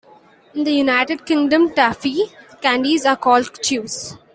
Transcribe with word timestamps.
In 0.55 0.63
the 0.63 0.71
United 0.71 1.27
Kingdom 1.27 1.75
taffy 1.75 2.23
candies 2.59 3.05
are 3.05 3.15
called 3.15 3.53
chews. 3.61 4.17